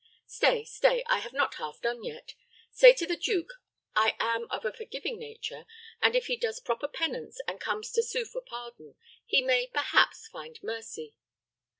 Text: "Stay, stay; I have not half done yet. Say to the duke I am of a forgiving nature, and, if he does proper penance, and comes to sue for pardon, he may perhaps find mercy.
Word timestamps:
"Stay, 0.25 0.63
stay; 0.63 1.03
I 1.05 1.19
have 1.19 1.31
not 1.31 1.53
half 1.61 1.79
done 1.79 2.03
yet. 2.03 2.33
Say 2.71 2.91
to 2.91 3.05
the 3.05 3.15
duke 3.15 3.53
I 3.95 4.15
am 4.19 4.47
of 4.49 4.65
a 4.65 4.73
forgiving 4.73 5.19
nature, 5.19 5.67
and, 6.01 6.15
if 6.15 6.25
he 6.25 6.37
does 6.37 6.59
proper 6.59 6.87
penance, 6.87 7.39
and 7.47 7.61
comes 7.61 7.91
to 7.91 8.01
sue 8.01 8.25
for 8.25 8.41
pardon, 8.41 8.95
he 9.27 9.43
may 9.43 9.67
perhaps 9.67 10.27
find 10.27 10.57
mercy. 10.63 11.13